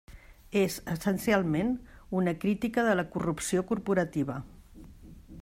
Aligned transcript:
És, 0.61 0.77
essencialment, 0.93 1.69
una 2.21 2.33
crítica 2.45 2.87
de 2.89 2.97
la 3.01 3.07
corrupció 3.17 3.65
corporativa. 3.75 4.41